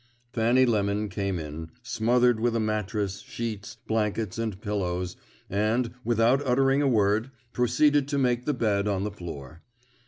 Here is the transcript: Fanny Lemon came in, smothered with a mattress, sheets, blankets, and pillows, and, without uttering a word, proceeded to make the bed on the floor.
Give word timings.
Fanny 0.33 0.65
Lemon 0.65 1.09
came 1.09 1.37
in, 1.37 1.69
smothered 1.83 2.39
with 2.39 2.55
a 2.55 2.59
mattress, 2.59 3.19
sheets, 3.19 3.77
blankets, 3.85 4.39
and 4.39 4.59
pillows, 4.59 5.15
and, 5.47 5.91
without 6.03 6.41
uttering 6.43 6.81
a 6.81 6.87
word, 6.87 7.29
proceeded 7.53 8.07
to 8.07 8.17
make 8.17 8.45
the 8.45 8.53
bed 8.55 8.87
on 8.87 9.03
the 9.03 9.11
floor. 9.11 9.61